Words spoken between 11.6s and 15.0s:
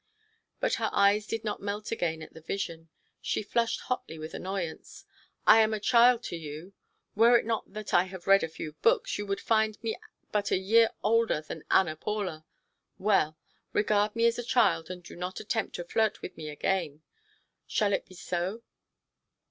Ana Paula. Well! Regard me as a child